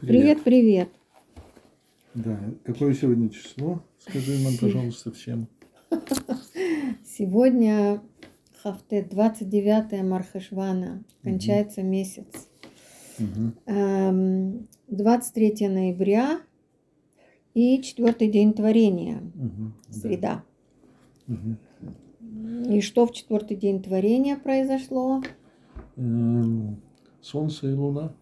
Привет, 0.00 0.42
привет. 0.42 0.88
Да, 2.14 2.40
какое 2.64 2.94
сегодня 2.94 3.28
число? 3.28 3.82
Скажи 3.98 4.42
нам, 4.42 4.54
пожалуйста, 4.58 5.12
всем. 5.12 5.48
Сегодня 7.04 8.00
Хафте 8.62 9.02
29 9.02 10.02
Мархашвана. 10.02 11.04
Кончается 11.22 11.82
месяц. 11.82 12.48
Мгм. 13.18 13.54
Эм, 13.66 14.68
23 14.88 15.68
ноября 15.68 16.40
и 17.52 17.82
четвертый 17.82 18.28
день 18.28 18.54
творения. 18.54 19.20
Да. 19.34 19.92
Среда. 19.92 20.44
Мгм. 21.26 21.58
И 22.72 22.80
что 22.80 23.06
в 23.06 23.12
четвертый 23.12 23.58
день 23.58 23.82
творения 23.82 24.38
произошло? 24.38 25.22
Эм, 25.96 26.80
Солнце 27.20 27.68
и 27.68 27.74
Луна 27.74 28.14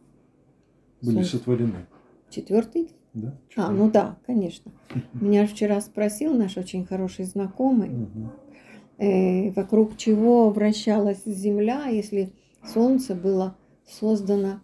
были 1.03 1.17
Солнце. 1.17 1.37
сотворены. 1.37 1.87
Четвертый? 2.31 2.91
Да? 3.15 3.35
А, 3.57 3.71
ну 3.71 3.91
да, 3.91 4.19
конечно. 4.27 4.73
Меня 5.15 5.47
вчера 5.47 5.81
спросил 5.81 6.35
наш 6.35 6.57
очень 6.57 6.85
хороший 6.85 7.25
знакомый, 7.25 7.91
э, 8.99 9.51
вокруг 9.53 9.97
чего 9.97 10.51
вращалась 10.51 11.25
Земля, 11.25 11.87
если 11.87 12.33
Солнце 12.65 13.15
было 13.15 13.57
создано 13.87 14.61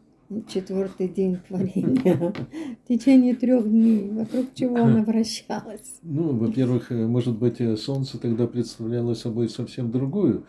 четвертый 0.49 1.09
день 1.09 1.39
творения. 1.49 2.33
В 2.85 2.89
течение 2.89 3.35
трех 3.35 3.69
дней. 3.69 4.11
Вокруг 4.11 4.55
чего 4.55 4.77
она 4.77 5.03
вращалась? 5.07 5.99
Ну, 6.03 6.33
во-первых, 6.37 6.93
э, 6.93 7.07
может 7.07 7.39
быть, 7.39 7.61
э, 7.61 7.77
Солнце 7.77 8.19
тогда 8.19 8.47
представляло 8.47 9.15
собой 9.15 9.49
совсем 9.49 9.91
другую 9.91 10.45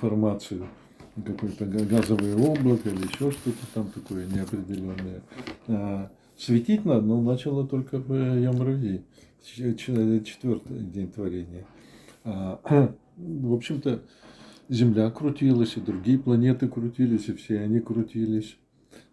формацию. 0.00 0.66
Какое-то 1.14 1.66
га- 1.66 1.84
газовое 1.84 2.36
облако 2.36 2.88
или 2.88 3.02
еще 3.02 3.30
что-то 3.30 3.66
там 3.74 3.90
такое 3.90 4.26
неопределенное. 4.26 5.22
А 5.68 6.10
светить 6.36 6.84
надо, 6.84 7.02
но 7.02 7.20
начало 7.20 7.66
только 7.66 7.98
в 7.98 8.12
Ямрави, 8.14 9.02
четвертый 9.44 10.78
день 10.78 11.10
творения. 11.10 11.66
А, 12.24 12.60
в 13.16 13.52
общем-то, 13.52 14.02
Земля 14.68 15.10
крутилась, 15.10 15.76
и 15.76 15.80
другие 15.80 16.18
планеты 16.18 16.66
крутились, 16.66 17.28
и 17.28 17.34
все 17.34 17.60
они 17.60 17.80
крутились. 17.80 18.56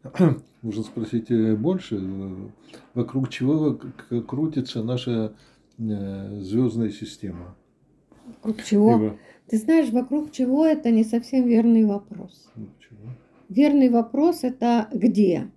Можно 0.61 0.83
спросить 0.83 1.29
э, 1.31 1.55
больше, 1.55 1.97
э, 1.99 2.35
вокруг 2.93 3.29
чего 3.29 3.77
крутится 4.27 4.83
наша 4.83 5.33
звездная 5.77 6.91
система. 6.91 7.55
Вокруг 8.41 8.63
чего? 8.63 8.93
Ива, 8.93 9.17
Ты 9.47 9.57
знаешь, 9.57 9.89
вокруг 9.89 10.31
чего 10.31 10.65
это 10.65 10.91
не 10.91 11.03
совсем 11.03 11.45
верный 11.47 11.85
вопрос. 11.85 12.51
ну? 12.55 12.67
Верный 13.49 13.89
вопрос 13.89 14.43
это 14.43 14.87
где? 14.93 15.49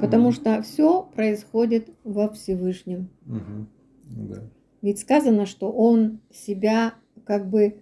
Потому 0.00 0.32
что 0.32 0.62
все 0.62 1.02
происходит 1.02 1.90
во 2.04 2.28
Всевышнем. 2.28 3.08
Мгм. 3.26 3.68
Да. 4.04 4.42
Ведь 4.82 4.98
сказано, 5.00 5.46
что 5.46 5.70
он 5.70 6.20
себя 6.32 6.94
как 7.24 7.48
бы 7.48 7.76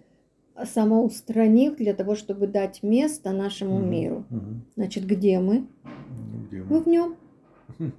самоустранил 0.63 1.75
для 1.75 1.93
того, 1.93 2.15
чтобы 2.15 2.47
дать 2.47 2.83
место 2.83 3.31
нашему 3.31 3.79
Мгм. 3.79 3.89
миру. 3.89 4.25
Мгм. 4.29 4.61
Значит, 4.75 5.05
где 5.05 5.39
мы? 5.39 5.65
Ну, 5.83 6.45
где 6.47 6.61
Мы 6.63 6.77
мы? 6.77 6.79
в 6.81 6.87
нем. 6.87 7.15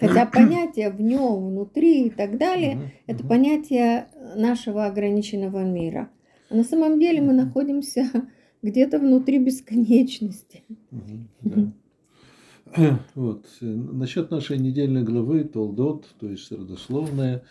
Хотя 0.00 0.26
понятие 0.32 0.90
в 0.90 1.00
нем, 1.00 1.48
внутри 1.48 2.06
и 2.06 2.10
так 2.10 2.38
далее, 2.38 2.76
Мгм. 2.76 2.84
это 3.06 3.18
Мгм. 3.20 3.28
понятие 3.28 4.08
нашего 4.36 4.86
ограниченного 4.86 5.64
мира. 5.64 6.10
А 6.50 6.54
на 6.54 6.64
самом 6.64 6.98
деле 7.00 7.20
мы 7.20 7.32
находимся 7.32 8.02
где-то 8.62 8.98
внутри 8.98 9.38
бесконечности. 9.38 10.64
Да. 11.42 11.72
Вот. 13.14 13.46
э, 13.62 13.64
Насчет 13.64 14.30
нашей 14.30 14.58
недельной 14.58 15.02
главы 15.02 15.44
Толдот, 15.44 16.06
то 16.20 16.28
есть 16.28 16.52
родословная, 16.52 17.42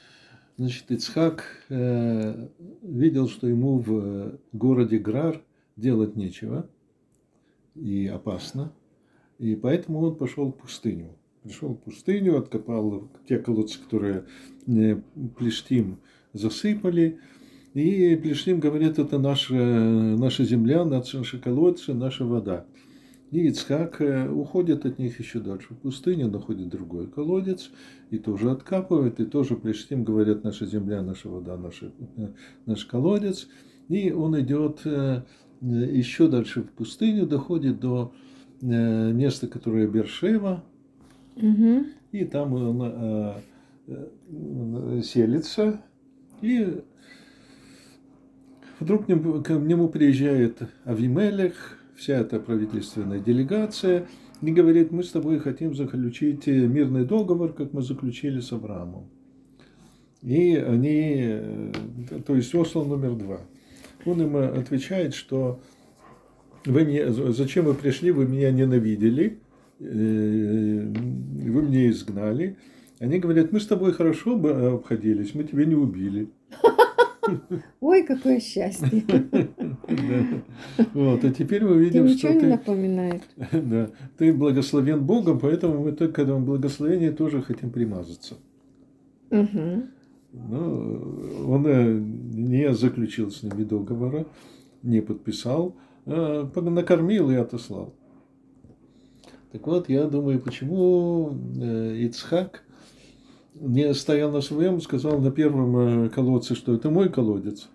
значит, 0.58 0.92
Ицхак 0.92 1.44
э, 1.70 2.48
видел, 2.84 3.28
что 3.28 3.48
ему 3.48 3.80
в 3.80 4.38
городе 4.54 5.00
Грар 5.00 5.42
делать 5.76 6.16
нечего 6.16 6.70
и 7.76 8.06
опасно, 8.08 8.72
и 9.40 9.56
поэтому 9.56 10.00
он 10.02 10.16
пошел 10.16 10.52
в 10.52 10.56
пустыню. 10.56 11.10
Пришел 11.48 11.70
в 11.70 11.78
пустыню, 11.78 12.38
откопал 12.38 13.10
те 13.26 13.38
колодцы, 13.38 13.80
которые 13.82 14.26
э, 14.68 15.00
Плештим 15.38 16.00
засыпали, 16.34 17.20
и 17.74 18.18
Плештим 18.18 18.60
говорит, 18.60 19.00
это 19.00 19.18
наша, 19.18 19.54
наша 19.54 20.44
земля, 20.44 20.84
наши 20.84 21.40
колодцы, 21.40 21.94
наша 21.94 22.26
вода. 22.26 22.66
И 23.32 23.48
Ицхак 23.48 24.02
э, 24.02 24.30
уходит 24.30 24.86
от 24.86 25.00
них 25.00 25.20
еще 25.22 25.40
дальше 25.40 25.74
в 25.74 25.78
пустыню, 25.78 26.28
находит 26.28 26.68
другой 26.68 27.08
колодец 27.08 27.72
и 28.10 28.18
тоже 28.18 28.52
откапывает, 28.52 29.22
и 29.22 29.26
тоже 29.26 29.56
Плештим 29.56 30.04
говорят, 30.04 30.44
наша 30.44 30.66
земля, 30.66 31.02
наша 31.02 31.30
вода, 31.30 31.56
наш, 31.56 31.82
наш 32.66 32.86
колодец. 32.86 33.48
И 33.88 34.12
он 34.12 34.38
идет 34.42 34.82
э, 34.84 35.24
э, 35.62 35.66
еще 35.66 36.28
дальше 36.28 36.64
в 36.64 36.72
пустыню, 36.72 37.26
доходит 37.26 37.80
до 37.80 38.12
э, 38.62 39.12
места, 39.14 39.48
которое 39.48 39.88
Бершева, 39.88 40.66
Мгм. 41.42 41.88
и 42.12 42.26
там 42.26 42.54
он 42.54 42.82
э, 42.84 43.34
э, 43.88 45.02
селится, 45.04 45.82
и 46.42 46.82
вдруг 48.80 49.06
к 49.06 49.10
нему, 49.10 49.88
приезжает 49.90 50.62
Авимелех, 50.84 51.80
вся 51.96 52.20
эта 52.20 52.40
правительственная 52.40 53.20
делегация, 53.20 54.08
и 54.42 54.52
говорит, 54.52 54.92
мы 54.92 55.04
с 55.04 55.12
тобой 55.12 55.40
хотим 55.40 55.76
заключить 55.76 56.48
э, 56.48 56.68
мирный 56.68 57.06
договор, 57.06 57.54
как 57.54 57.74
мы 57.74 57.82
заключили 57.82 58.40
с 58.40 58.52
Авраамом. 58.52 59.10
И 60.22 60.56
они, 60.56 61.16
э, 61.18 61.72
то 62.26 62.36
есть 62.36 62.54
Осло 62.54 62.84
номер 62.84 63.16
два. 63.16 63.40
Он 64.06 64.22
им 64.22 64.38
отвечает, 64.38 65.14
что 65.14 65.60
вы 66.66 66.84
мне, 66.84 67.12
зачем 67.12 67.66
вы 67.66 67.74
пришли, 67.74 68.12
вы 68.12 68.28
меня 68.28 68.52
ненавидели, 68.52 69.40
вы 69.80 71.62
меня 71.62 71.90
изгнали. 71.90 72.58
Они 73.00 73.20
говорят, 73.20 73.52
мы 73.52 73.60
с 73.60 73.68
тобой 73.68 73.94
хорошо 73.94 74.36
обходились, 74.76 75.36
мы 75.36 75.44
тебя 75.44 75.66
не 75.66 75.76
убили. 75.76 76.30
Ой, 77.82 78.04
какое 78.04 78.40
счастье. 78.40 79.04
Вот, 80.94 81.24
а 81.24 81.32
теперь 81.32 81.64
мы 81.64 81.78
видим, 81.78 82.06
ничего 82.06 82.32
что 82.32 82.34
не 82.34 82.40
ты, 82.40 82.48
напоминает? 82.48 83.24
да, 83.52 83.90
ты 84.18 84.34
благословен 84.34 85.04
Богом, 85.04 85.40
поэтому 85.40 85.84
мы 85.84 85.92
только 85.92 86.14
к 86.14 86.20
этому 86.20 86.46
благословению 86.46 87.14
тоже 87.14 87.42
хотим 87.42 87.72
примазаться. 87.72 88.36
Ну, 89.30 89.84
он 91.48 91.68
э, 91.68 92.00
не 92.00 92.74
заключил 92.74 93.32
с 93.32 93.44
ними 93.44 93.64
договора, 93.64 94.26
не 94.84 95.02
подписал, 95.02 95.76
а 96.06 96.50
накормил 96.56 97.32
и 97.32 97.36
отослал. 97.36 97.94
Так 99.52 99.66
вот, 99.66 99.90
я 99.90 100.06
думаю, 100.06 100.40
почему 100.40 101.38
э, 101.62 101.98
Ицхак 102.06 102.64
не 103.56 103.94
стоял 103.94 104.32
на 104.32 104.42
своем, 104.42 104.82
сказал 104.82 105.20
на 105.20 105.32
первом 105.32 106.06
э, 106.06 106.10
колодце, 106.10 106.54
что 106.56 106.76
это 106.76 106.90
мой 106.90 107.10
колодец. 107.10 107.70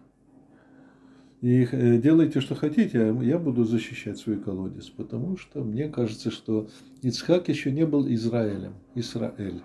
И 1.41 1.67
э, 1.71 1.99
делайте, 1.99 2.41
что 2.41 2.55
хотите, 2.55 3.01
а 3.01 3.23
я 3.23 3.39
буду 3.39 3.65
защищать 3.65 4.19
свой 4.19 4.37
колодец. 4.37 4.91
Потому 4.91 5.37
что 5.37 5.65
мне 5.65 5.89
кажется, 5.89 6.31
что 6.31 6.69
Ицхак 7.03 7.49
еще 7.49 7.73
не 7.73 7.85
был 7.85 8.07
Израилем. 8.07 8.75
Израиль. 8.95 9.61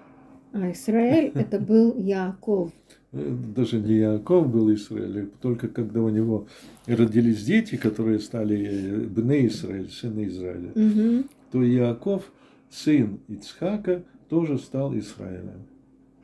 А 0.53 0.71
Израиль 0.71 1.31
это 1.35 1.59
был 1.59 1.95
Яков. 1.97 2.71
Даже 3.11 3.79
не 3.79 3.97
Яков 3.97 4.49
был 4.49 4.73
Израиль, 4.73 5.29
только 5.41 5.67
когда 5.67 6.01
у 6.01 6.09
него 6.09 6.47
родились 6.87 7.43
дети, 7.43 7.75
которые 7.77 8.19
стали 8.19 9.05
Бне 9.07 9.47
Израиль, 9.47 9.89
сыны 9.89 10.27
Израиля, 10.27 10.71
Мгм. 10.75 11.25
То 11.51 11.63
Яков, 11.63 12.31
сын 12.69 13.19
Ицхака, 13.27 14.03
тоже 14.29 14.57
стал 14.57 14.93
Израилем. 14.97 15.67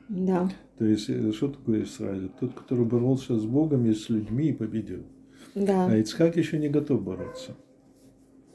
Да. 0.09 0.49
То 0.77 0.85
есть, 0.85 1.09
э, 1.09 1.31
что 1.31 1.47
такое 1.49 1.83
Израиль? 1.83 2.29
Тот, 2.39 2.53
который 2.53 2.85
боролся 2.85 3.37
с 3.37 3.45
Богом 3.45 3.85
и 3.85 3.93
с 3.93 4.09
людьми 4.09 4.47
и 4.47 4.53
победил. 4.53 5.03
Да. 5.55 5.87
А 5.87 5.95
Ицхак 5.97 6.35
еще 6.37 6.57
не 6.59 6.69
готов 6.69 7.01
бороться. 7.03 7.55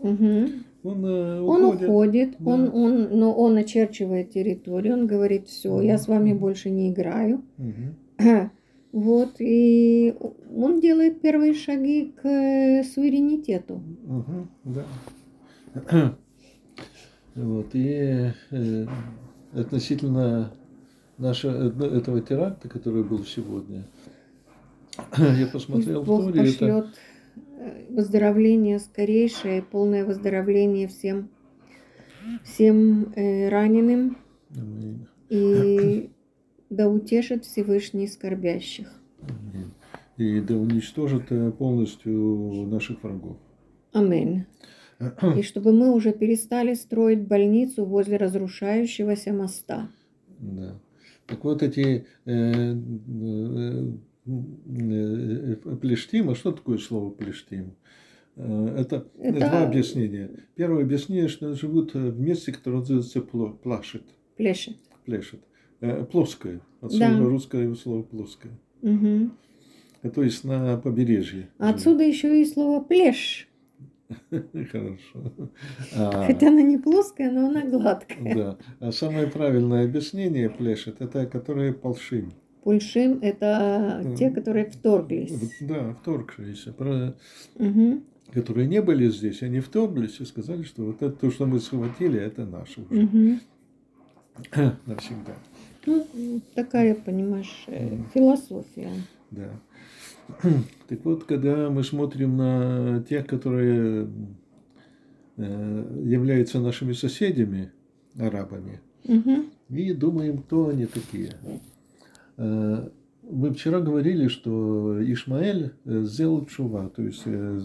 Мгм. 0.02 0.64
Он, 0.84 1.04
э, 1.04 1.40
Он 1.40 1.64
уходит. 1.64 1.88
уходит, 1.88 2.36
Да. 2.38 2.50
он, 2.52 2.68
он, 2.72 3.18
но 3.18 3.34
он 3.34 3.56
очерчивает 3.56 4.30
территорию, 4.30 4.94
он 4.94 5.06
говорит, 5.06 5.48
все, 5.48 5.80
я 5.80 5.98
с 5.98 6.06
вами 6.06 6.32
больше 6.34 6.70
не 6.70 6.92
играю. 6.92 7.42
Мгм. 7.56 7.94
Вот, 8.90 9.34
и 9.38 10.14
он 10.56 10.80
делает 10.80 11.20
первые 11.20 11.52
шаги 11.52 12.14
к 12.16 12.26
э, 12.26 12.82
суверенитету. 12.84 13.82
Мгм, 14.06 14.48
да. 14.64 14.84
Вот, 17.34 17.68
и 17.74 18.32
э, 18.50 18.86
относительно 19.52 20.52
нашего, 21.18 21.68
э, 21.68 21.96
этого 21.96 22.20
теракта, 22.20 22.68
который 22.68 23.04
был 23.04 23.24
сегодня, 23.24 23.84
я 25.16 25.46
посмотрел 25.46 26.02
в 26.02 26.06
Бог 26.06 26.24
Торе, 26.24 26.50
это 26.50 26.58
пошлет 26.58 26.86
э, 27.36 27.86
выздоровление 27.90 28.78
скорейшее, 28.78 29.62
полное 29.62 30.04
выздоровление 30.04 30.88
всем 30.88 31.30
всем 32.44 33.12
э, 33.14 33.48
раненым 33.48 34.18
Аминь. 34.54 35.06
и 35.28 36.10
да 36.70 36.88
утешит 36.88 37.44
Всевышний 37.44 38.06
скорбящих. 38.06 38.88
Аминь. 39.22 39.72
И 40.16 40.40
да 40.40 40.56
уничтожит 40.56 41.30
э, 41.30 41.50
полностью 41.52 42.66
наших 42.66 43.02
врагов. 43.02 43.36
Аминь. 43.92 44.44
И 45.36 45.42
чтобы 45.42 45.72
мы 45.72 45.92
уже 45.92 46.12
перестали 46.12 46.74
строить 46.74 47.20
больницу 47.26 47.84
возле 47.84 48.16
разрушающегося 48.16 49.32
моста. 49.32 49.88
Да. 50.38 50.78
Так 51.26 51.44
вот 51.44 51.62
эти 51.62 52.06
э, 52.24 52.74
э, 52.74 53.92
э, 54.26 55.76
плештим, 55.80 56.30
а 56.30 56.34
что 56.34 56.52
такое 56.52 56.78
слово 56.78 57.10
плештим? 57.10 57.74
Э, 58.36 58.74
Это, 58.78 59.06
Это- 59.18 59.38
два 59.38 59.62
объяснения. 59.64 60.30
Первое 60.54 60.82
объяснение, 60.84 61.28
что 61.28 61.54
живут 61.54 61.94
в 61.94 62.20
месте, 62.20 62.52
которое 62.52 62.78
называется 62.78 63.20
плашет, 63.20 64.04
Плешет. 64.36 64.76
плешет. 65.04 65.40
Э, 65.80 66.04
Плоское. 66.04 66.60
Отсюда 66.80 67.08
Да. 67.08 67.18
русское 67.20 67.74
слово 67.74 68.02
плоское. 68.02 68.52
Э, 68.82 70.10
То 70.14 70.22
есть 70.22 70.44
на 70.44 70.76
побережье. 70.78 71.48
Отсюда 71.58 72.04
еще 72.04 72.40
и 72.40 72.44
слово 72.46 72.80
плеш. 72.80 73.47
Хорошо. 74.72 75.50
А, 75.96 76.24
Хотя 76.26 76.48
она 76.48 76.62
не 76.62 76.78
плоская, 76.78 77.30
но 77.30 77.48
она 77.48 77.62
гладкая. 77.62 78.34
да. 78.34 78.58
А 78.80 78.92
самое 78.92 79.26
правильное 79.26 79.84
объяснение 79.84 80.48
плешет, 80.50 81.00
это 81.00 81.26
которые 81.26 81.72
полшим. 81.72 82.32
Пульшим 82.62 83.18
это 83.22 84.00
Мгм. 84.04 84.16
те, 84.16 84.30
которые 84.30 84.66
вторглись. 84.70 85.56
Да, 85.60 85.94
вторгшиеся. 86.02 86.72
Про- 86.72 87.14
Мгм. 87.58 88.02
которые 88.32 88.66
не 88.66 88.82
были 88.82 89.08
здесь, 89.10 89.42
они 89.42 89.60
вторглись 89.60 90.20
и 90.20 90.24
сказали, 90.24 90.62
что 90.64 90.84
вот 90.84 90.96
это 91.02 91.10
то, 91.10 91.30
что 91.30 91.46
мы 91.46 91.60
схватили, 91.60 92.18
это 92.20 92.44
наше 92.46 92.82
уже 92.82 93.02
Мгм. 93.02 93.40
навсегда. 94.86 95.34
Ну, 95.86 96.06
такая, 96.54 96.94
понимаешь, 96.94 97.64
э, 97.68 97.86
Мгм. 97.86 98.06
философия. 98.14 98.90
Да. 99.30 99.48
Так 100.88 101.04
вот, 101.04 101.24
когда 101.24 101.68
мы 101.70 101.82
смотрим 101.84 102.36
на 102.36 103.04
тех, 103.08 103.26
которые 103.26 104.08
э, 105.36 106.02
являются 106.04 106.60
нашими 106.60 106.92
соседями, 106.92 107.70
арабами, 108.18 108.80
Мгм. 109.04 109.46
и 109.70 109.92
думаем, 109.92 110.38
кто 110.38 110.68
они 110.68 110.86
такие. 110.86 111.32
Э, 112.36 112.88
Мы 113.30 113.52
вчера 113.52 113.80
говорили, 113.80 114.28
что 114.28 114.96
Ишмаэль 115.12 115.72
э, 115.84 116.04
сделал 116.04 116.46
чува, 116.46 116.88
то 116.88 117.02
есть 117.02 117.22
э, 117.26 117.60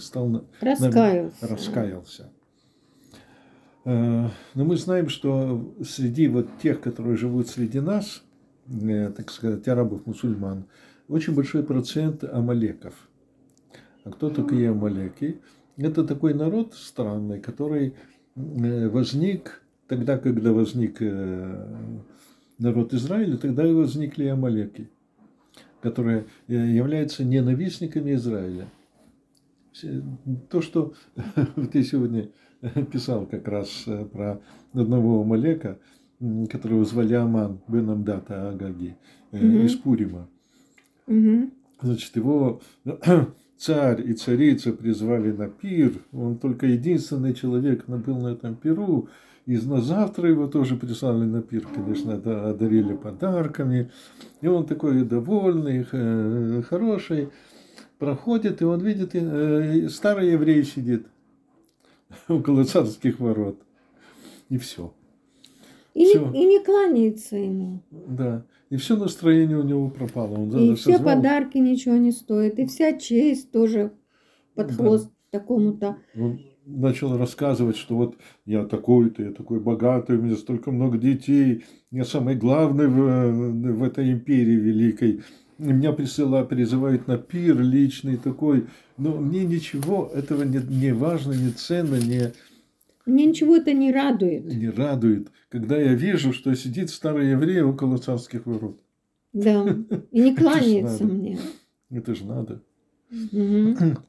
стал 0.00 0.44
Раскаялся. 0.60 1.46
раскаялся. 1.48 2.30
Э, 3.84 4.28
Но 4.54 4.64
мы 4.64 4.76
знаем, 4.76 5.08
что 5.08 5.74
среди 5.84 6.26
вот 6.28 6.48
тех, 6.62 6.80
которые 6.80 7.16
живут 7.16 7.48
среди 7.48 7.80
нас, 7.80 8.24
э, 8.68 9.10
так 9.16 9.30
сказать, 9.30 9.68
арабов-мусульман, 9.68 10.64
очень 11.08 11.34
большой 11.34 11.62
процент 11.62 12.24
амалеков. 12.24 12.94
А 14.04 14.10
кто 14.10 14.30
такие 14.30 14.70
амалеки? 14.70 15.40
Это 15.76 16.04
такой 16.04 16.34
народ 16.34 16.74
странный, 16.74 17.40
который 17.40 17.94
э, 18.36 18.88
возник 18.88 19.62
тогда, 19.88 20.18
когда 20.18 20.52
возник 20.52 20.98
э, 21.00 21.66
народ 22.58 22.94
Израиля, 22.94 23.36
тогда 23.36 23.66
и 23.66 23.72
возникли 23.72 24.26
амалеки, 24.26 24.88
которые 25.80 26.26
э, 26.48 26.54
являются 26.54 27.24
ненавистниками 27.24 28.14
Израиля. 28.14 28.68
То, 30.48 30.60
что 30.60 30.94
ты 31.72 31.82
сегодня 31.82 32.28
писал 32.92 33.26
как 33.26 33.48
раз 33.48 33.84
про 34.12 34.40
одного 34.72 35.22
Амалека, 35.22 35.78
которого 36.50 36.84
звали 36.84 37.14
Аман 37.14 37.58
бен 37.68 37.90
Амдата 37.90 38.50
Агаги 38.50 38.96
Мгм. 39.32 39.64
из 39.64 39.74
Пурима. 39.74 40.28
Значит, 41.80 42.16
его 42.16 42.60
царь 43.56 44.08
и 44.08 44.14
царица 44.14 44.72
призвали 44.72 45.32
на 45.32 45.48
пир. 45.48 45.92
Он 46.12 46.38
только 46.38 46.66
единственный 46.66 47.34
человек 47.34 47.86
был 47.86 48.18
на 48.18 48.28
этом 48.28 48.56
пиру. 48.56 49.08
И 49.46 49.58
на 49.58 49.82
завтра 49.82 50.30
его 50.30 50.46
тоже 50.46 50.76
прислали 50.76 51.24
на 51.24 51.42
пир, 51.42 51.66
конечно, 51.66 52.16
да, 52.16 52.48
одарили 52.48 52.96
подарками. 52.96 53.90
И 54.40 54.46
он 54.46 54.64
такой 54.66 55.04
довольный, 55.04 55.84
хороший. 56.62 57.28
Проходит, 57.98 58.62
и 58.62 58.64
он 58.64 58.80
видит, 58.80 59.14
э, 59.14 59.88
старый 59.88 60.32
еврей 60.32 60.64
сидит 60.64 61.06
около 62.28 62.64
царских 62.64 63.20
ворот. 63.20 63.60
И 64.48 64.58
все. 64.58 64.92
И, 65.94 66.06
Всё. 66.06 66.30
не, 66.30 66.42
и 66.42 66.46
не 66.46 66.64
кланяется 66.64 67.36
ему. 67.36 67.80
Да. 67.90 68.44
И 68.74 68.76
все 68.76 68.96
настроение 68.96 69.56
у 69.56 69.62
него 69.62 69.88
пропало. 69.88 70.34
Он 70.34 70.48
И 70.72 70.74
все 70.74 70.94
созвал- 70.94 71.14
подарки 71.14 71.58
ничего 71.58 71.94
не 71.96 72.10
стоят. 72.10 72.58
И 72.58 72.66
вся 72.66 72.98
честь 72.98 73.52
тоже 73.52 73.92
под 74.56 74.66
Да. 74.66 74.74
хвост 74.74 75.10
такому-то. 75.30 75.96
Он 76.18 76.40
начал 76.66 77.16
рассказывать, 77.16 77.76
что 77.76 77.94
вот 77.94 78.16
я 78.46 78.64
такой-то, 78.64 79.22
я 79.22 79.30
такой 79.30 79.60
богатый, 79.60 80.16
у 80.18 80.22
меня 80.22 80.34
столько 80.34 80.72
много 80.72 80.98
детей, 80.98 81.62
я 81.92 82.04
самый 82.04 82.34
главный 82.34 82.88
в, 82.88 83.76
в 83.76 83.82
этой 83.84 84.10
империи 84.10 84.56
великой. 84.56 85.20
Меня 85.58 85.92
присылают, 85.92 86.48
призывают 86.48 87.06
на 87.06 87.16
пир 87.16 87.60
личный 87.60 88.16
такой, 88.16 88.66
но 88.98 89.16
мне 89.18 89.44
ничего 89.44 90.10
этого 90.12 90.42
не, 90.42 90.58
не 90.58 90.92
важно, 90.92 91.30
не 91.30 91.50
ценно, 91.52 91.94
не, 91.94 92.32
Мне 93.06 93.26
ничего 93.26 93.56
это 93.56 93.72
не 93.72 93.92
радует. 93.92 94.44
не 94.46 94.70
радует, 94.70 95.30
когда 95.48 95.76
я 95.76 95.94
вижу, 95.94 96.32
что 96.32 96.54
сидит 96.54 96.90
старый 96.90 97.30
еврей 97.30 97.60
около 97.62 97.98
царских 97.98 98.46
ворот. 98.46 98.80
Да. 99.32 99.76
И 100.10 100.20
не 100.20 100.34
кланяется 100.36 101.04
мне. 101.04 101.38
Это 101.90 102.14
же 102.14 102.26
надо. 102.26 102.62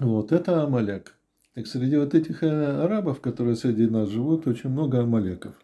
Вот 0.00 0.32
это 0.32 0.62
Амалек. 0.62 1.14
Так 1.54 1.66
среди 1.66 1.98
вот 1.98 2.14
этих 2.14 2.42
э, 2.42 2.48
арабов, 2.48 3.20
которые 3.20 3.56
среди 3.56 3.86
нас 3.86 4.08
живут, 4.08 4.46
очень 4.46 4.70
много 4.70 5.00
амалеков. 5.02 5.54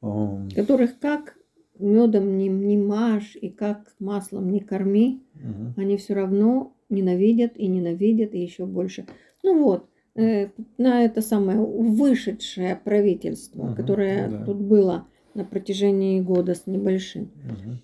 Ам, 0.00 0.48
Которых 0.54 0.98
как 1.00 1.36
медом 1.78 2.38
не, 2.38 2.48
не 2.48 2.76
мажь 2.76 3.36
и 3.40 3.48
как 3.48 3.92
маслом 3.98 4.52
не 4.52 4.60
корми, 4.60 5.20
мгм. 5.34 5.74
они 5.76 5.96
все 5.96 6.14
равно 6.14 6.76
ненавидят 6.90 7.56
и 7.56 7.66
ненавидят 7.66 8.34
и 8.34 8.40
еще 8.40 8.64
больше. 8.66 9.06
Ну 9.42 9.62
вот, 9.64 9.88
на 10.14 11.04
это 11.04 11.22
самое 11.22 11.58
вышедшее 11.58 12.76
правительство, 12.76 13.64
Мгм, 13.64 13.74
которое 13.74 14.28
да. 14.28 14.44
тут 14.44 14.58
было 14.58 15.06
на 15.34 15.44
протяжении 15.44 16.20
года 16.20 16.54
с 16.54 16.66
небольшим, 16.66 17.30
Мгм. 17.44 17.80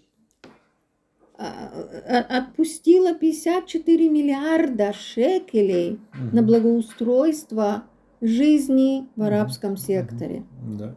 а- 1.39 1.71
а- 2.07 2.39
отпустило 2.39 3.15
54 3.15 4.09
миллиарда 4.11 4.93
шекелей 4.93 5.99
на 6.33 6.43
Мгм. 6.43 6.47
благоустройство 6.47 7.85
жизни 8.21 9.07
в 9.17 9.23
арабском 9.23 9.77
секторе. 9.77 10.45
Да. 10.79 10.97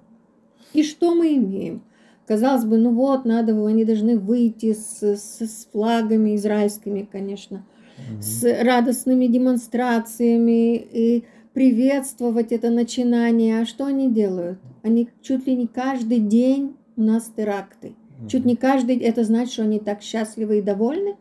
И 0.73 0.83
что 0.83 1.13
мы 1.15 1.35
имеем? 1.35 1.83
Казалось 2.27 2.65
бы, 2.65 2.77
ну 2.77 2.91
вот, 2.93 3.25
надо, 3.25 3.53
они 3.65 3.85
должны 3.85 4.17
выйти 4.17 4.73
с, 4.73 5.01
с- 5.01 5.41
с 5.41 5.65
флагами 5.71 6.35
израильскими, 6.35 7.07
конечно, 7.09 7.65
С 8.19 8.43
радостными 8.63 9.27
демонстрациями 9.27 10.75
и 10.77 11.23
приветствовать 11.53 12.51
это 12.51 12.69
начинание. 12.69 13.61
А 13.61 13.65
что 13.65 13.85
они 13.85 14.09
делают? 14.11 14.59
Они 14.83 15.09
чуть 15.21 15.45
ли 15.47 15.55
не 15.55 15.67
каждый 15.67 16.19
день 16.19 16.75
у 16.97 17.01
нас 17.03 17.31
теракты. 17.35 17.95
Чуть 18.27 18.41
Мгм. 18.41 18.49
не 18.49 18.55
каждый, 18.55 18.97
это 18.97 19.23
значит, 19.23 19.53
что 19.53 19.63
они 19.63 19.79
так 19.79 20.01
счастливы 20.01 20.59
и 20.59 20.61
довольны? 20.61 21.15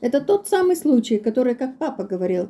Это 0.00 0.20
тот 0.20 0.48
самый 0.48 0.76
случай, 0.76 1.18
который, 1.18 1.54
как 1.54 1.78
папа 1.78 2.04
говорил, 2.04 2.48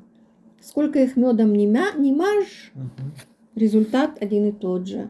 сколько 0.61 0.99
их 1.02 1.16
медом 1.16 1.52
не, 1.54 1.66
мя, 1.66 1.92
не 1.96 2.12
мажь, 2.12 2.73
Мгм. 2.75 3.12
результат 3.54 4.16
один 4.20 4.46
и 4.46 4.52
тот 4.52 4.87
же. 4.88 5.08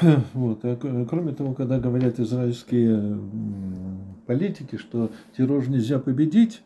Да. 0.00 0.22
Вот. 0.34 0.64
а 0.64 0.76
к- 0.76 1.06
кроме 1.08 1.32
того, 1.32 1.54
когда 1.54 1.78
говорят 1.80 2.20
израильские 2.20 3.18
политики, 4.28 4.76
что 4.76 5.10
террор 5.36 5.68
нельзя 5.68 5.98
победить, 5.98 6.62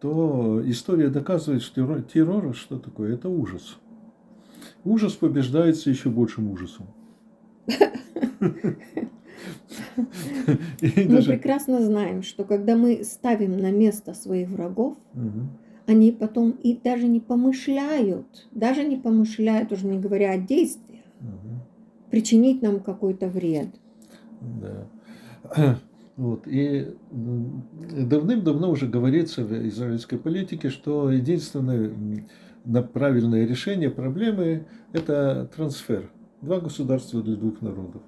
то 0.00 0.62
история 0.66 1.08
доказывает, 1.08 1.62
что 1.62 1.76
террор, 1.76 2.02
террор 2.02 2.54
что 2.54 2.78
такое? 2.78 3.14
Это 3.14 3.30
ужас. 3.30 3.78
Ужас 4.84 5.14
побеждается 5.14 5.88
еще 5.88 6.10
большим 6.10 6.50
ужасом. 6.50 6.86
Мы 10.76 11.22
прекрасно 11.22 11.82
знаем, 11.82 12.22
что 12.22 12.44
когда 12.44 12.76
мы 12.76 13.04
ставим 13.04 13.56
на 13.56 13.70
место 13.70 14.12
своих 14.12 14.50
врагов, 14.50 14.98
они 15.86 16.12
потом 16.12 16.50
и 16.50 16.76
даже 16.76 17.08
не 17.08 17.20
помышляют, 17.20 18.48
даже 18.52 18.84
не 18.84 18.96
помышляют, 18.96 19.72
уже 19.72 19.86
не 19.86 19.98
говоря 19.98 20.32
о 20.32 20.38
действиях, 20.38 21.04
причинить 22.10 22.60
нам 22.60 22.80
какой-то 22.80 23.28
вред. 23.28 23.68
Да. 24.60 25.78
Вот. 26.22 26.46
И 26.46 26.86
давным-давно 27.10 28.70
уже 28.70 28.86
говорится 28.86 29.42
в 29.44 29.52
израильской 29.68 30.18
политике, 30.18 30.68
что 30.70 31.10
на 32.64 32.82
правильное 32.82 33.44
решение 33.44 33.90
проблемы– 33.90 34.66
это 34.92 35.50
трансфер. 35.56 36.10
Два 36.40 36.60
государства 36.60 37.22
для 37.22 37.34
двух 37.34 37.60
народов. 37.60 38.02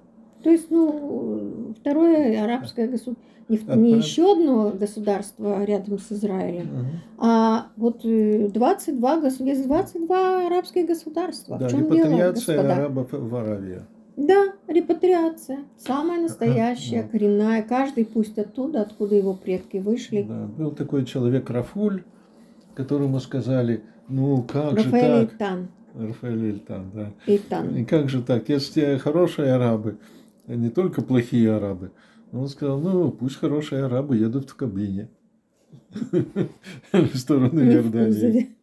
То 0.45 0.51
есть, 0.51 0.71
ну, 0.71 1.75
второе 1.81 2.41
арабское 2.45 2.87
государство, 2.87 3.17
не, 3.49 3.59
не 3.77 3.93
еще 3.99 4.33
одно 4.33 4.71
государство 4.71 5.65
рядом 5.65 5.99
с 5.99 6.13
Израилем, 6.13 6.67
Мгм. 6.67 6.87
а 7.19 7.67
вот 7.77 8.05
э, 8.05 8.49
22, 8.49 9.21
гос- 9.23 9.43
есть 9.43 9.67
22 9.67 10.47
арабские 10.47 10.85
государства. 10.87 11.59
Да, 11.59 11.67
в 11.67 11.71
чем 11.71 11.91
дело, 11.91 12.31
господа? 12.33 12.75
арабов 12.75 13.09
в 13.11 13.35
Аравию. 13.35 13.87
Да, 14.17 14.53
репатриация. 14.69 15.61
Самая 15.77 16.21
настоящая, 16.21 17.03
Да. 17.03 17.09
коренная. 17.09 17.63
Каждый 17.63 18.05
пусть 18.05 18.39
оттуда, 18.39 18.83
откуда 18.83 19.17
его 19.17 19.35
предки 19.35 19.79
вышли. 19.79 20.23
Да, 20.23 20.47
был 20.47 20.71
такой 20.71 21.05
человек 21.05 21.51
Рафуль, 21.51 22.05
которому 22.75 23.19
сказали, 23.21 23.83
ну 24.09 24.43
как 24.43 24.79
же 24.79 24.87
Рафаэль 24.87 25.27
так? 25.27 25.33
Эйтан. 25.33 25.69
Рафаэль 25.95 26.45
Ильтан, 26.47 26.91
да. 26.93 27.13
Эйтан. 27.27 27.77
И 27.77 27.85
как 27.85 28.09
же 28.09 28.23
так? 28.23 28.49
Если 28.49 28.99
хорошие 28.99 29.53
арабы, 29.53 29.99
а 30.47 30.55
не 30.55 30.71
только 30.71 31.03
плохие 31.03 31.53
арабы. 31.53 31.91
Он 32.33 32.49
сказал, 32.49 32.81
ну 32.81 33.11
пусть 33.11 33.37
хорошие 33.37 33.85
арабы 33.85 34.17
едут 34.17 34.51
в 34.51 34.57
кабине. 34.57 35.09
В 36.93 37.17
сторону 37.17 37.61
Иордании. 37.65 38.54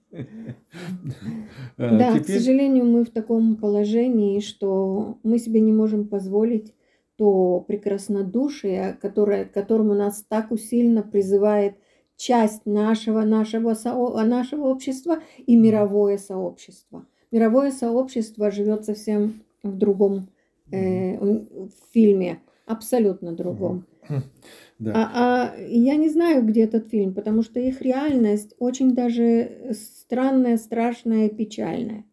А 1.77 1.97
Да, 1.97 2.19
к 2.19 2.25
сожалению, 2.25 2.85
мы 2.85 3.03
в 3.03 3.11
таком 3.11 3.55
положении, 3.55 4.39
что 4.39 5.17
мы 5.23 5.39
себе 5.39 5.61
не 5.61 5.71
можем 5.71 6.07
позволить 6.07 6.73
то 7.17 7.63
прекраснодушие, 7.67 8.97
которое, 9.01 9.45
к 9.45 9.51
которому 9.51 9.93
нас 9.93 10.23
так 10.27 10.51
усиленно 10.51 11.03
призывает 11.03 11.75
часть 12.15 12.65
нашего, 12.65 13.21
нашего, 13.21 13.73
соо- 13.73 14.23
нашего 14.23 14.67
общества 14.67 15.19
и 15.45 15.55
мировое 15.55 16.17
сообщество. 16.17 17.05
Мировое 17.31 17.71
сообщество 17.71 18.51
живет 18.51 18.85
совсем 18.85 19.43
в 19.63 19.77
другом 19.77 20.27
э, 20.71 21.17
в 21.17 21.69
фильме, 21.93 22.39
абсолютно 22.71 23.33
другом. 23.33 23.85
Да. 24.79 24.93
А, 24.95 25.53
а 25.53 25.61
я 25.61 25.95
не 25.95 26.09
знаю, 26.09 26.43
где 26.43 26.63
этот 26.63 26.89
фильм, 26.89 27.13
потому 27.13 27.43
что 27.43 27.59
их 27.59 27.81
реальность 27.83 28.55
очень 28.57 28.95
даже 28.95 29.73
странная, 29.73 30.57
страшная 30.57 31.27
и 31.27 31.35
печальная. 31.35 32.03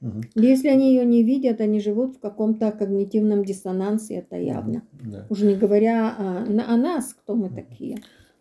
Мгм. 0.00 0.22
Если 0.34 0.68
они 0.68 0.94
ее 0.94 1.06
не 1.06 1.22
видят, 1.22 1.60
они 1.60 1.80
живут 1.80 2.16
в 2.16 2.20
каком-то 2.20 2.70
когнитивном 2.72 3.44
диссонансе, 3.44 4.16
это 4.16 4.36
явно. 4.36 4.82
Да. 4.92 5.26
Уже 5.30 5.46
не 5.46 5.54
говоря 5.54 6.14
о, 6.18 6.44
о 6.46 6.76
нас, 6.76 7.14
кто 7.14 7.34
мы 7.34 7.48
такие. 7.48 7.98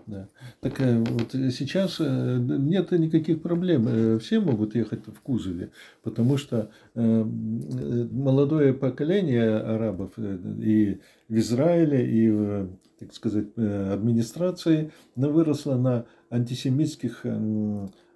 Да. 0.08 0.30
Так 0.60 0.80
э, 0.82 1.00
вот 1.00 1.34
э, 1.34 1.50
сейчас 1.50 1.98
э, 2.00 2.38
нет 2.40 2.92
никаких 2.92 3.42
проблем. 3.42 4.20
Все 4.20 4.40
могут 4.40 4.76
ехать 4.76 5.08
в 5.08 5.20
кузове, 5.22 5.72
потому 6.04 6.38
что 6.38 6.70
молодое 6.94 8.74
поколение 8.74 9.58
арабов 9.58 10.12
и 10.18 11.00
в 11.28 11.36
Израиле, 11.38 12.08
и 12.10 12.30
в, 12.30 12.70
так 13.00 13.14
сказать, 13.14 13.48
администрации 13.58 14.92
выросло 15.16 15.76
на 15.76 16.06
антисемитских 16.30 17.26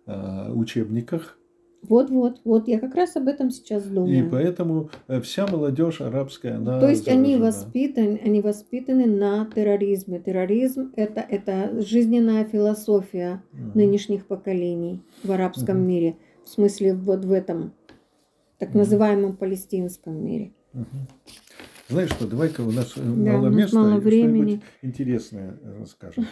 а, 0.06 0.52
учебниках. 0.54 1.39
Вот-вот, 1.82 2.42
вот 2.44 2.68
я 2.68 2.80
как 2.80 2.94
раз 2.96 3.16
об 3.16 3.28
этом 3.28 3.52
сейчас 3.52 3.86
И 3.86 3.90
думаю. 3.90 4.30
поэтому 4.30 4.90
э, 5.08 5.22
вся 5.22 5.48
молодежь 5.48 6.02
арабская, 6.02 6.56
она 6.58 6.80
То 6.80 6.90
есть 6.90 7.08
они 7.08 7.38
заражена. 7.38 7.46
воспитаны, 7.46 8.22
они 8.24 8.42
воспитаны 8.42 9.06
на 9.06 9.46
терроризме. 9.56 10.20
Терроризм 10.20 10.92
это, 10.96 11.22
это 11.22 11.82
жизненная 11.82 12.44
философия 12.46 13.42
Мгм. 13.54 13.72
нынешних 13.76 14.28
поколений 14.28 15.02
в 15.24 15.32
арабском 15.32 15.78
Мгм. 15.78 15.88
мире. 15.88 16.18
В 16.44 16.50
смысле, 16.50 16.96
вот 16.96 17.24
в 17.26 17.32
этом 17.32 17.74
так 18.58 18.70
Мгм. 18.70 18.80
называемом 18.80 19.38
палестинском 19.38 20.24
мире. 20.24 20.52
Мгм. 20.74 21.08
Знаешь 21.88 22.10
что, 22.12 22.28
давай-ка 22.28 22.62
у 22.62 22.72
нас 22.72 22.98
э, 22.98 23.02
Да, 23.02 23.32
мало 23.34 23.48
у 23.48 23.50
нас 23.50 23.56
места, 23.56 23.76
мало 23.78 23.98
и 23.98 24.00
времени. 24.02 24.62
интересное 24.82 25.58
расскажем. 25.80 26.26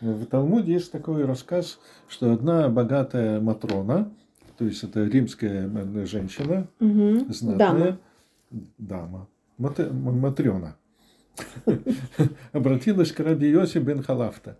В 0.00 0.24
Талмуде 0.26 0.72
есть 0.74 0.92
такой 0.92 1.24
рассказ, 1.24 1.78
что 2.08 2.32
одна 2.32 2.68
богатая 2.68 3.40
Матрона, 3.40 4.14
то 4.60 4.66
есть 4.66 4.84
это 4.84 5.04
римская 5.04 5.70
э, 5.74 6.04
женщина, 6.04 6.68
Мгм. 6.80 7.32
знатная, 7.32 7.98
Дама. 8.50 8.68
дама, 8.76 9.28
Мате- 9.58 9.88
М- 9.88 10.18
Матрена, 10.20 10.76
обратилась 12.52 13.10
к 13.10 13.20
раби 13.20 13.48
Йоси 13.48 13.78
бен 13.78 14.02
Халафта 14.02 14.58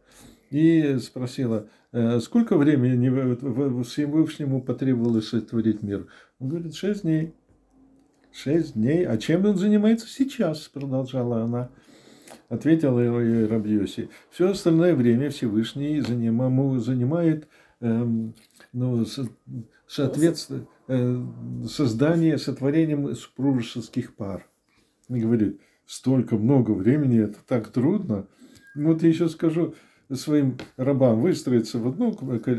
и 0.50 0.96
спросила, 1.02 1.66
«Э, 1.92 2.18
сколько 2.20 2.56
времени 2.56 3.10
вы- 3.10 3.34
вы- 3.34 3.84
Всевышнему 3.84 4.62
потребовалось 4.62 5.28
сотворить 5.28 5.82
мир? 5.82 6.06
Он 6.38 6.48
говорит, 6.48 6.74
шесть 6.74 7.02
дней. 7.02 7.34
Шесть 8.32 8.72
дней. 8.72 9.06
А 9.06 9.18
чем 9.18 9.44
он 9.44 9.58
занимается 9.58 10.08
сейчас? 10.08 10.60
Продолжала 10.68 11.42
она. 11.42 11.68
Ответила 12.48 13.00
ей 13.20 13.46
раби 13.46 13.74
Йоси. 13.74 14.08
Все 14.30 14.48
остальное 14.50 14.94
время 14.94 15.28
Всевышний 15.28 16.00
занимает 16.00 17.48
эм, 17.80 18.34
ну, 18.72 19.04
со- 19.90 20.04
соответственно, 20.04 20.66
э, 20.88 21.22
создание, 21.68 22.38
сотворением 22.38 23.14
супружеских 23.14 24.14
пар. 24.14 24.46
И 25.08 25.18
говорит, 25.18 25.60
столько 25.86 26.36
много 26.36 26.70
времени, 26.70 27.20
это 27.20 27.38
так 27.46 27.68
трудно. 27.68 28.26
Вот 28.76 29.02
я 29.02 29.08
еще 29.08 29.28
скажу 29.28 29.74
своим 30.12 30.58
рабам 30.76 31.20
выстроиться 31.20 31.78
в 31.78 31.88
одну 31.88 32.16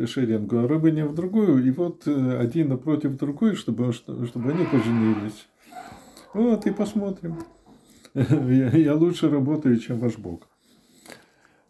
шеренгу, 0.08 0.58
а 0.58 0.68
рабыня 0.68 1.06
в 1.06 1.16
другую, 1.16 1.66
и 1.66 1.72
вот 1.72 2.06
э, 2.06 2.38
один 2.38 2.70
напротив 2.70 3.18
другой, 3.18 3.56
чтобы, 3.56 3.94
что- 3.94 4.26
чтобы 4.26 4.52
они 4.52 4.66
поженились. 4.66 5.48
Вот, 6.34 6.66
и 6.66 6.72
посмотрим. 6.72 7.38
Я, 8.14 8.70
я 8.72 8.94
лучше 8.96 9.30
работаю, 9.30 9.78
чем 9.78 10.00
ваш 10.00 10.18
Бог. 10.18 10.50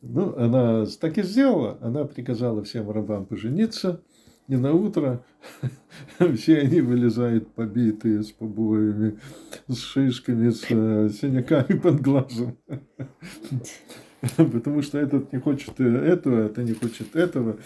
Ну, 0.02 0.36
она 0.36 0.86
так 1.00 1.20
и 1.20 1.24
сделала. 1.24 1.78
Она 1.82 2.06
приказала 2.06 2.64
всем 2.64 2.90
рабам 2.90 3.26
пожениться. 3.28 4.02
И 4.52 4.58
на 4.58 4.74
утро 4.74 5.24
все 6.36 6.60
они 6.60 6.82
вылезают 6.82 7.54
побитые, 7.54 8.22
с 8.22 8.32
побоями, 8.32 9.18
с 9.70 9.78
шишками, 9.78 10.50
с 10.50 10.66
э, 10.70 11.10
синяками 11.10 11.80
под 11.80 12.02
глазом. 12.02 12.58
Потому 14.36 14.82
что 14.82 14.98
этот 15.00 15.32
не 15.32 15.40
хочет 15.40 15.80
э, 15.80 15.86
этого, 15.86 16.48
это 16.48 16.64
не 16.64 16.74
хочет 16.74 17.16
этого, 17.16 17.60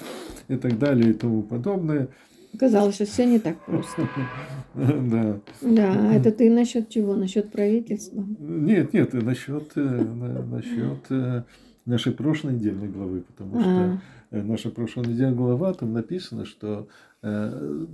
и 0.48 0.58
так 0.58 0.77
далее, 0.77 1.10
и 1.10 1.13
тому 1.13 1.42
подобное. 1.42 2.10
Оказалось, 2.54 2.96
что 2.96 3.06
все 3.06 3.25
не 3.25 3.39
так 3.39 3.58
просто. 3.65 4.08
Да. 4.75 5.39
Да, 5.62 6.13
это 6.13 6.32
ты 6.32 6.51
насчет 6.51 6.89
чего? 6.89 7.15
Насчет 7.15 7.51
правительства? 7.51 8.24
Нет, 8.38 8.94
нет, 8.94 9.13
насчет, 9.13 9.72
э, 9.75 9.82
на- 9.82 10.44
насчет 10.44 11.42
нашей 11.86 12.12
прошлой 12.12 12.54
недельной 12.54 12.89
главы, 12.89 13.22
потому 13.22 13.60
что 13.60 13.70
А, 13.70 13.94
э, 13.94 13.98
наша 14.44 14.70
прошлая 14.70 15.06
недельная 15.08 15.36
глава, 15.36 15.74
там 15.74 15.94
написано, 15.94 16.46
что 16.46 16.88
э, 17.22 17.86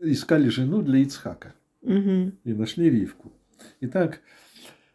искали 0.00 0.48
жену 0.48 0.82
для 0.82 0.98
Ицхака 1.00 1.54
мгм. 1.82 2.32
и 2.44 2.52
нашли 2.52 2.90
Ривку. 2.90 3.32
Итак, 3.80 4.20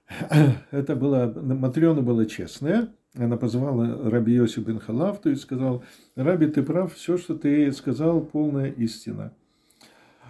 это 0.71 0.95
была, 0.95 1.27
Матрена 1.27 2.01
была 2.01 2.25
честная, 2.25 2.89
она 3.15 3.37
позвала 3.37 4.09
Раби 4.09 4.33
Йоси 4.33 4.59
бен 4.59 4.79
Халафту 4.79 5.31
и 5.31 5.35
сказал, 5.35 5.83
Раби, 6.15 6.47
ты 6.47 6.63
прав, 6.63 6.93
все, 6.93 7.17
что 7.17 7.35
ты 7.35 7.71
сказал, 7.73 8.21
полная 8.21 8.71
истина. 8.71 9.33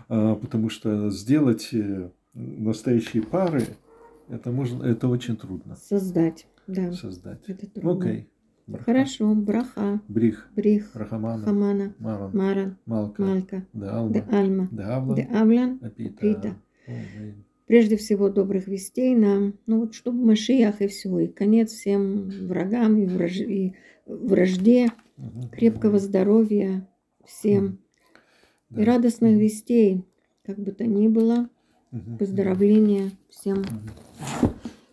А, 0.09 0.35
Потому 0.35 0.69
что 0.69 1.09
сделать 1.11 1.69
э, 1.73 2.09
настоящие 2.33 3.23
пары, 3.23 3.63
это, 4.29 4.51
можно, 4.51 4.83
это 4.83 5.07
очень 5.09 5.37
трудно 5.37 5.75
Создать, 5.75 6.47
да. 6.67 6.91
создать. 6.93 7.43
Это 7.47 7.69
трудно. 7.69 8.11
Окей. 8.11 8.29
Браха. 8.67 8.85
Хорошо, 8.85 9.33
браха, 9.35 10.01
Брих, 10.07 10.49
брих, 10.55 10.91
Рахамана, 10.95 11.43
хамана, 11.43 11.93
Маран, 11.99 12.31
маран, 12.33 12.77
Малка, 12.85 13.21
малька, 13.21 13.65
Даалма, 13.73 14.13
де 14.13 14.19
альма, 14.31 14.69
Давла, 14.71 15.15
де 15.15 15.23
авлян. 15.33 15.79
Апита. 15.81 16.13
Апита. 16.15 16.55
Прежде 17.67 17.95
всего, 17.97 18.29
добрых 18.29 18.67
вестей 18.67 19.15
нам, 19.15 19.53
ну 19.65 19.79
вот, 19.81 19.93
чтобы 19.93 20.25
Машиях 20.25 20.81
и 20.81 20.87
все, 20.87 21.19
и 21.19 21.27
конец 21.27 21.71
всем 21.71 22.29
врагам 22.47 22.97
и, 22.97 23.05
враж... 23.05 23.37
и 23.37 23.75
вражде, 24.05 24.89
Мгм. 25.17 25.49
крепкого 25.49 25.99
здоровья 25.99 26.87
всем. 27.25 27.79
Да. 28.69 28.81
и 28.81 28.85
радостных 28.85 29.37
вестей, 29.37 30.05
как 30.45 30.57
бы 30.57 30.71
то 30.71 30.85
ни 30.85 31.07
было, 31.07 31.49
Мгм. 31.91 32.17
выздоровления 32.17 33.11
всем, 33.29 33.59
Мгм. 33.59 33.89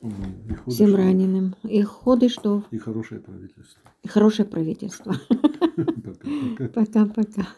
И 0.01 0.55
ходы, 0.55 0.71
всем 0.71 0.95
раненым. 0.95 1.57
И 1.65 1.83
ходы, 1.83 2.29
что 2.29 2.65
И 2.71 2.79
хорошее 2.79 3.21
правительство. 3.21 3.81
и 4.03 4.09
хорошее 4.09 4.49
правительство. 4.49 5.15
Пока-пока. 6.75 7.49